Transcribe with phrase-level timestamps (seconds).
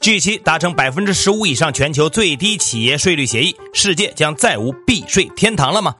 [0.00, 5.94] 据悉达成百分之十五以上全球最低企业税率协议，世界将再无避税天堂了吗？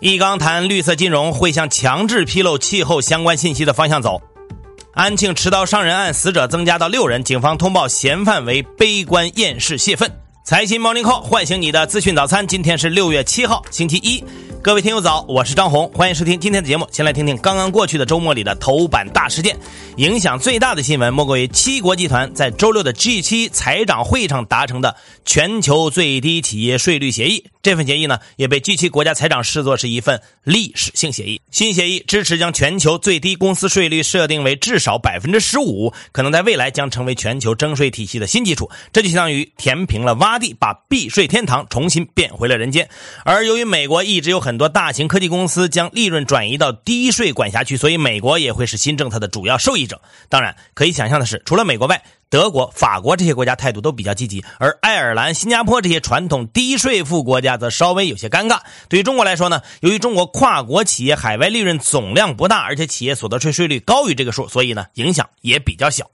[0.00, 4.20] 易纲谈绿色金融会向强制披露气候相关信息的方向走。
[4.92, 10.10] 安庆持刀伤人案死者增加到六人，警方通报嫌犯为悲观厌世泄愤。
[10.44, 14.24] 财新 Morning Call 唤醒你的资讯早餐，今天是六月七号，星期一。
[14.66, 16.88] 各位听友早，我是张红，欢迎收听今天的节目。
[16.90, 19.56] 先来听听刚刚过去的周末里的头版大事件。
[19.94, 27.44] 影响最大的新闻莫过于七国集团在周六的 G7 财长会上达成的全球最低企业税率协议。
[27.62, 31.40] 这份协议呢，也被 G7 国家财长视作是一份历史性协议。
[31.52, 38.68] 新协议支持将全球最低公司税率设定为至少百分之十五，可能在未来将成为全球征税体系的新基础。
[38.92, 42.88] 这就相当于填平了洼地，把避税天堂重新变回了人间。
[43.24, 50.00] 而由于美国一直有很很多大型科技公司将利润转移到低税管辖区，所以美国也会是新政策的主要受益者。
[50.30, 58.60] 当然，可以想象的是，除了美国外，德国、法国这些国家态度都比较积极，而爱尔兰、新加坡这些传统低税负国家则稍微有些尴尬。
[58.88, 66.10] 对于中国来说呢，由于中国跨国企业海外利润总量不大，而且企业所得税税率高于这个数，所以呢，影响也比较小。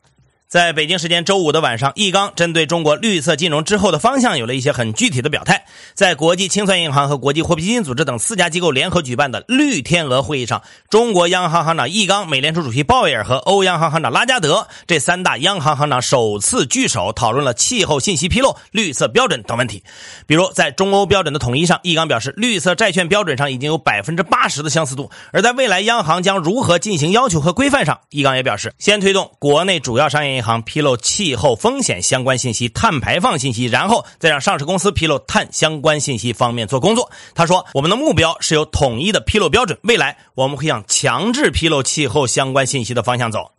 [0.52, 5.64] 在北京时间周五的晚上，易纲针对中国绿色金融之后的方向有了一些很具体的表态。
[5.94, 19.82] 在国际清算银行和国际货币基金组织等四家机构联合举办的“绿天鹅”会议上，中国央行行长易纲、美联储主席鲍威尔和欧央行行长拉加德这三大央行行长首次聚首，讨论了气候信息披露、绿色标准等问题。
[20.26, 37.10] 比如，在中欧标准的统一上，易纲表示，绿色债券标准上已经有百分之八十的相似度；而在未来央行将如何进行要求和规范上，易纲也表示，先推动国内主要商业银行披露气候风险相关信息、碳排放信息，然后再让上市公司披露碳相关信息方面做工作。
[37.34, 43.52] 他说：“我们的目标是有统一的披露标准，未来我们会向强制披露气候相关信息的方向走。”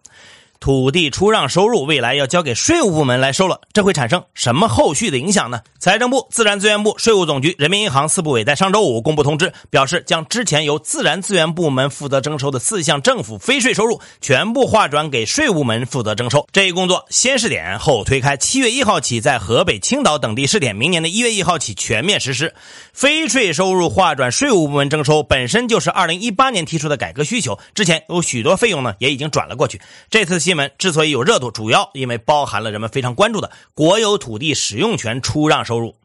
[0.64, 5.60] 土地出让收入未来要交给税务部门来收了，这会产生什么后续的影响呢？
[5.78, 16.48] 财政部、自然资源部、税务总局、人民银行四部委在上周五公布通知，表示将之前由自然资源部门负责征收的四项政府非税收入全部划转给税务部门负责征收。
[16.54, 22.54] 这一工作先试点后推开，七月一号起在河北、青岛等地试点，明年的一月一号起全面实施。
[22.94, 29.82] 非税收入划转税务部门征收本身就是二零一八年提出的改革需求，之前有许多费用呢也已经转了过去。
[30.10, 35.96] 这次新闻之所以有热度，主要因为包含了人们非常关注的国有土地使用权出让收入。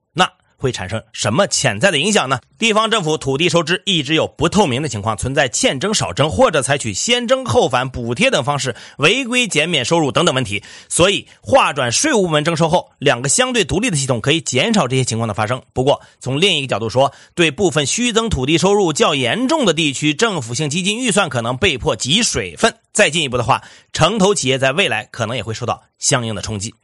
[0.59, 2.41] 会产生什么潜在的影响呢？
[2.59, 10.65] 地方政府土地收支一直有不透明的情况，存在欠征少征或者采取先征后返补贴等方式违规减免收入等等问题。
[10.89, 15.63] 所以划转税务部门征收后，两个相对独立的系统可以减少这些情况的发生。
[15.73, 22.75] 不过从另一个角度说，对部分虚增土地收入较严重的地区，政府性基金预算可能被迫挤水分。
[22.93, 26.75] 再进一步的话，城投企业在未来可能也会受到相应的冲击。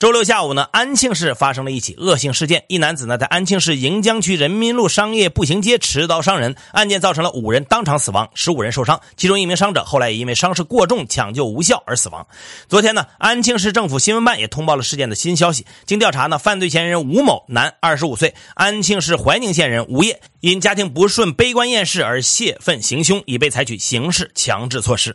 [0.00, 2.64] 周六下午呢，安庆市发生了一起恶性事件。
[2.68, 12.26] 一男子呢在安庆市盈江区人民路商业步行街持刀伤人，案件造成了五人当场死亡，十五人受伤，其中一名伤者后来也因为伤势过重抢救无效而死亡。
[12.66, 15.66] 昨天呢，安庆市政府新闻办也通报了事件的新消息。
[15.84, 25.14] 经调查呢，犯罪嫌疑人吴某，男，二十五岁，安庆市怀宁县人，无业，因家庭不顺、悲观厌世而泄愤行凶，已被采取刑事强制措施。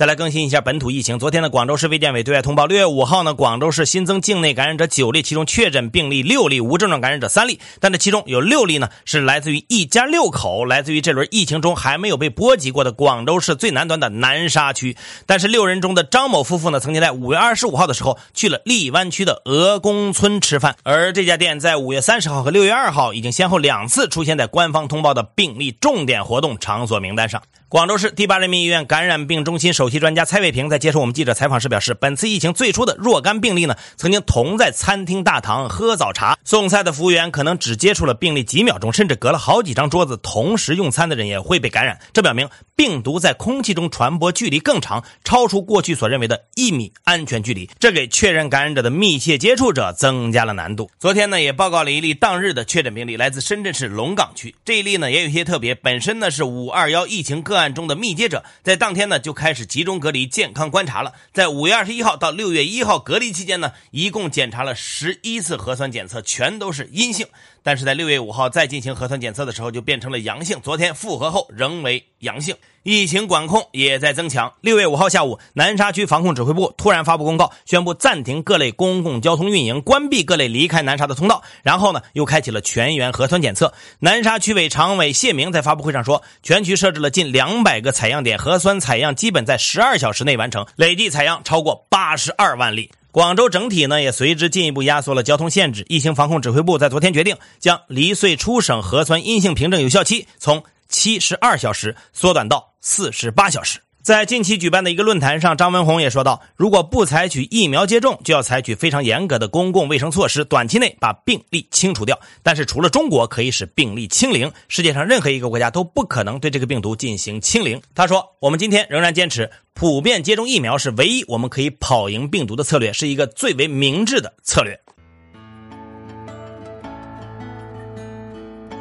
[0.00, 1.18] 再来更新一下本土疫情。
[1.18, 7.60] 昨天的广州市卫健委对外通报，六月五号呢，广州市新增境内感染者九例，其中确诊病例六例，无症状感染者三例。
[7.80, 14.96] 但这其中有六例呢，是来自于一家六口，来自于这轮疫情中还没有被波及过的广州市最南端的南沙区。
[15.26, 27.42] 但是六人中的张某夫妇呢，曾经在五月二十五号的时候去了荔湾区的鹅公村吃饭，而这家店在五月三十号和六月二号已经先后两次出现在官方通报的病例重点活动场所名单上。
[27.68, 41.98] 广州市第八人民医院感染病中心首席专家蔡卫平在接受我们记者采访时表示，本次疫情最初的若干病例呢，曾经同在餐厅大堂喝早茶，送菜的服务员可能只接触了病例几秒钟，甚至隔了好几张桌子同时用餐的人也会被感染。
[42.12, 42.48] 这表明
[42.80, 50.90] 病毒在空气中传播距离更长，超出过去所认为的一米安全距离，这给确认感染者的密切接触者增加了难度。
[50.98, 54.56] 昨天呢，也报告了一例当日的确诊病例，来自深圳市龙岗区。
[54.64, 57.74] 这一例呢，也有些特别，本身呢是五二幺疫情个案。
[57.74, 67.26] 中的密接者在当天呢就开始集中隔离健康观察了，在五月二十一号到六月一号隔离期间呢，一共检查了十一次核酸检测，全都是阴性。
[67.62, 70.58] 但是在六月五号再进行核酸检测的时候，就变成了阳性。
[70.62, 74.54] 昨天复核后仍为阳性，疫情管控也在增强。
[74.62, 81.42] 六月五号下午，南沙区防控指挥部突然发布公告，宣布暂停各类公共交通运营，关闭各类离开南沙的通道。
[81.62, 83.74] 然后呢，又开启了全员核酸检测。
[83.98, 92.90] 南沙区委常委谢明在发布会上说，全区设置了近两百个采样点，核酸采样基本在十二小时内完成，累计采样超过八十二万例。
[93.12, 95.84] 广州整体呢也随之进一步压缩了交通限制。
[95.88, 103.80] 疫情防控指挥部在昨天决定，将离穗出省核酸阴性凭证有效期从七十二小时缩短到四十八小时。
[104.02, 112.18] 在近期举办的一个论坛上，张文宏也说到，如果不采取疫苗接种，就要采取非常严格的公共卫生措施，短期内把病例清除掉。
[112.42, 117.80] 但是，除了中国可以使病例清零，世界上任何一个国家都不可能对这个病毒进行清零。
[117.94, 124.80] 他说：“我们今天仍然坚持，普遍接种疫苗是唯一我们可以跑赢病毒的策略，是一个最为明智的策略。”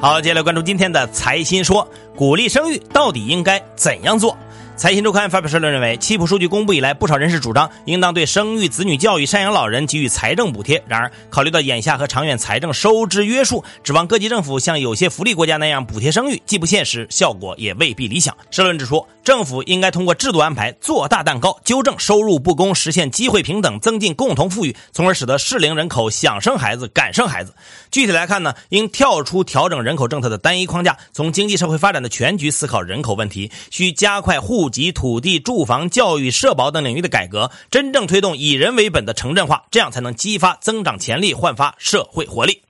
[0.01, 1.85] 好，接下来关注今天的财新说，
[2.15, 4.37] 鼓励生育到底应该怎样做？
[4.79, 10.81] 财新周刊发表社论认为，七普数据公布以来，不少人士主张应当对生育、子女教育、赡养老人给予财政补贴。
[10.87, 18.33] 然而，考虑到眼下和长远财政收支约束，指望各级政府像有些福利国家那样补贴生育，既不现实，效果也未必理想。
[18.51, 27.53] 社论指出，政府应该通过制度安排做大蛋糕，纠正收入不公，实现机会平等，增进共同富裕，从而使得适龄人口想生孩子、敢生孩子。
[27.91, 42.61] 具体来看呢，应跳出调整人口政策的单一框架，从经济社会发展的全局思考人口问题，需加快互及土地、住房、教育、社保等领域的改革，真正推动以人为本的城镇化，这样才能激发增长潜力，焕发社会活力。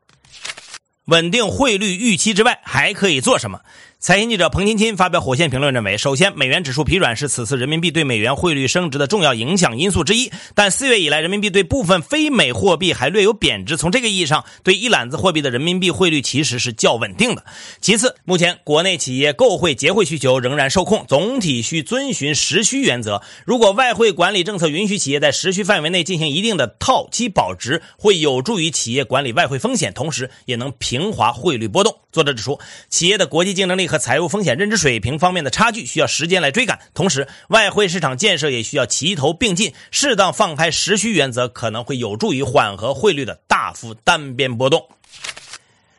[1.05, 3.61] 稳定汇率预期之外，还可以做什么？
[4.01, 10.31] 财经记者彭金钦发表火线评论认为，首先，美元指数疲软是此次人民币对美元汇率升值的重要影响因素之一。
[10.55, 17.43] 但四月以来，人民币对部分非美货币还略有贬值，从这个意义上，对一揽子货币的人民币汇率其实是较稳定的。
[17.81, 23.21] 其次，目前国内企业购汇结汇需求仍然受控，总体需遵循实需原则。
[23.43, 31.97] 如果外汇管理政策允许企业在实需范围内进行一定的套期保值，会有助于企业管理外汇风险，同时也能平滑汇率波动。
[32.11, 32.59] 作者指出，
[32.89, 44.87] 企业的国际竞争力和财务风险认知水平方面的差距需要时间来追赶，同时外汇市场建设也需要齐头并进，适当放开时需原则可能会有助于缓和汇率的大幅单边波动。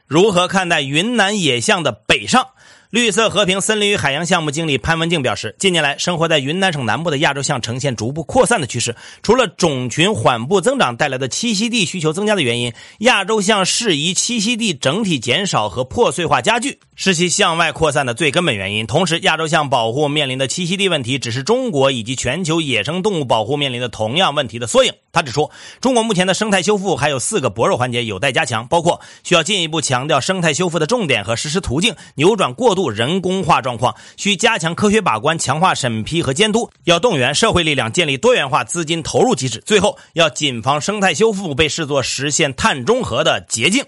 [0.06, 2.48] 如何看待云南野象的北上？
[2.90, 8.96] 绿色和平森林与海洋项目经理潘文静表示，近年来生活在云南省南部的亚洲象呈现逐步扩散的趋势。
[9.22, 18.88] 除了种群缓步增长带来的栖息地需求增加的原因，亚洲象适宜栖息地整体减少和破碎化加剧是其向外扩散的最根本原因。
[18.88, 24.92] 同时，亚洲象保护面临的栖息地问题，只是中国以及全球野生动物保护面临的同样问题的缩影。
[25.12, 25.50] 他指出，
[25.80, 32.79] 中国目前的生态修复还有四个薄弱环节有待加强，包括需要进一步强调生态修复的重点和实施途径，扭转过度。
[32.80, 39.62] 度人工化状况需加强科学把关，强化审批和监督，要动员社会力量建立多元化资金投入机制。
[39.66, 43.84] 最后，要谨防生态修复被视作实现碳中和的捷径。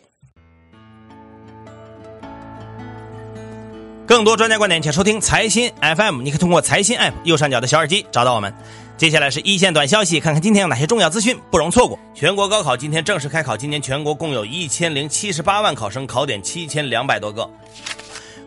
[4.05, 6.21] 更多专家观点，请收听财新 FM。
[6.21, 8.53] 你可以通过财新 App 右上角的小耳机找到我们。
[8.99, 11.99] 接下来是一线短消息，看看今天有哪些重要资讯不容错过。
[12.15, 17.49] 全国高考今天正式开考，今年全国共有一千零七十八万考生，考点七千两百多个。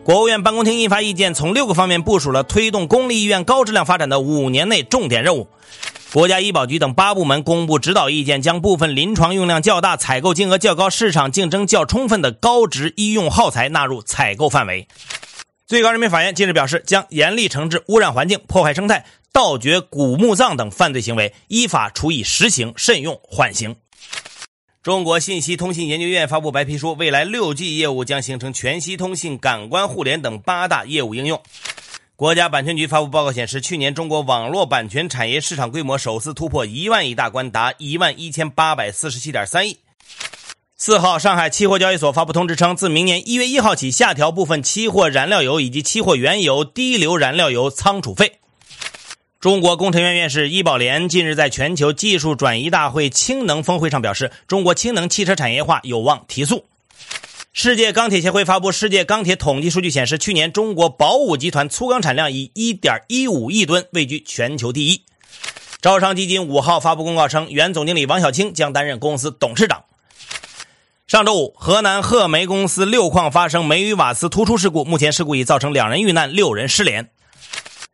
[0.06, 5.48] 国务院办公厅印发意见，从六个方面部署了推动公立医院高质量发展的五年内重点任务。
[6.12, 14.86] 国家医保局等八部门公布指导意见，将部分临床用量较大、采购金额较高、市场竞争较充分的高值医用耗材纳入采购范围。
[15.66, 23.74] 最高人民法院近日表示，将严厉惩治污染环境、破坏生态、盗掘古墓葬等犯罪行为，依法处以实刑，慎用缓刑。
[24.86, 31.42] 中国信息通信研究院发布白皮书，未来六 G 业务将形成全息通信、感官互联等八大业务应用。
[32.14, 39.78] 国家版权局发布报告显示，去年中国网络版权产业市场规模首次突破一万亿大关，达一万一千八百四十七点三亿。
[40.76, 48.38] 四号，上海期货交易所发布通知称，自明年一月一号起，下调部分期货燃料油以及期货原油低硫燃料油仓储费。
[49.38, 56.64] 中国工程院院士易宝莲近日在全球技术转移大会氢能峰会上表示，中国氢能汽车产业化有望提速。
[57.52, 65.02] 世界钢铁协会发布世界钢铁统计数据显示，去年中国宝武集团粗钢产量以1.15亿吨位居全球第一。
[65.82, 69.84] 招商基金五号发布公告称，原总经理王小青将担任公司董事长。
[71.06, 77.10] 上周五，河南鹤煤公司六矿发生煤与瓦斯突出事故，目前事故已造成两人遇难，六人失联。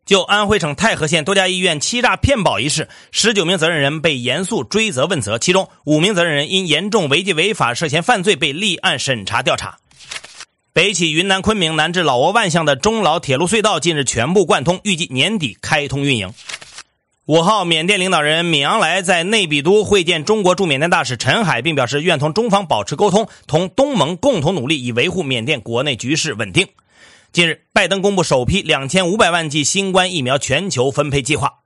[0.05, 9.79] 就安徽省太和县多家医院欺诈骗保一事，十九名责任人被严肃追责问责，其中五名责任人因严重违纪违法涉嫌犯罪被立案审查调查。
[10.73, 16.33] 北起云南昆明南至老挝万象的中老铁路隧道近日全部贯通，预计年底开通运营。
[17.27, 26.67] 五号，缅甸领导人敏昂莱在内比都会见中国驻缅甸大使陈海，并表示愿同中方保持沟通，同东盟共同努力，以维护缅甸国内局势稳定。
[27.33, 31.61] 近日，拜登公布首批两千五百万剂新冠疫苗全球分配计划。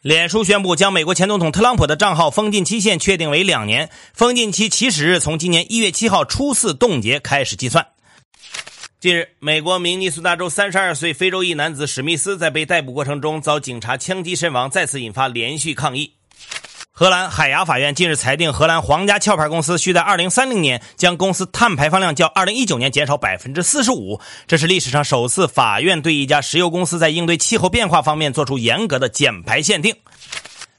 [0.00, 7.86] 脸书宣布将美国前总统特朗普的账号封禁期限确定为两年，封禁期起始日从今年一月七号初次冻结开始计算。
[8.98, 16.14] 近日，美国明尼苏达州三十二岁非洲裔男子史密斯在被逮捕过程中遭警察枪击身亡，再次引发连续抗议。
[16.98, 29.94] 荷兰海牙法院近日裁定，荷兰皇家壳牌公司需在二零三零年将公司碳排放量较二零一九年减少百分之四十五，这是历史上首次法院对一家石油公司在应对气候变化方面做出严格的减排限定。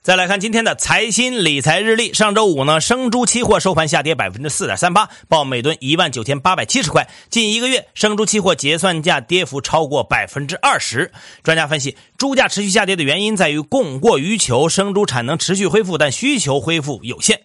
[0.08, 2.14] 再来看今天的财新理财日历。
[2.14, 7.10] 上周五呢，生猪期货收盘下跌百分之四点三八，报每吨一万九千八百七十块。
[7.30, 11.12] 近一个月，生猪期货结算价跌幅超过百分之二十。
[11.44, 17.42] 专家分析，猪价持续下跌的原因在于供过于求，生猪产能持续恢复，但需求恢复有限。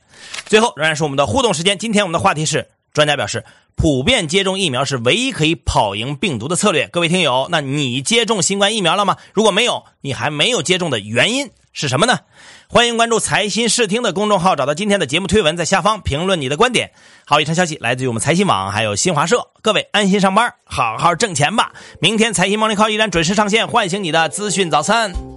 [0.47, 1.76] 最后，仍然是我们的互动时间。
[1.76, 6.87] 今天我们的话题是：专家表示，普遍接种疫苗是唯一可以跑赢病毒的策略。
[6.87, 9.16] 各位听友，那你接种新冠疫苗了吗？
[9.33, 11.50] 如果没有，你还没有接种的原因？
[11.72, 12.20] 是什么呢？
[12.68, 16.92] 欢迎关注财新视听的公众号，找到今天的节目推文，在下方评论你的观点。
[17.24, 19.48] 好，以上消息来自于我们财新网，还有新华社。
[19.62, 21.72] 各位安心上班，好好挣钱吧。
[22.00, 25.31] 明天财新 Morning Call 依然准时上线，唤醒你的资讯早餐。